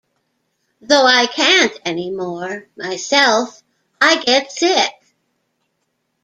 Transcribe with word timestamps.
Though 0.81 1.05
I 1.05 1.27
can't 1.27 1.79
anymore 1.85 2.67
myself, 2.75 3.61
I 4.01 4.17
get 4.23 4.51
sick! 4.51 4.93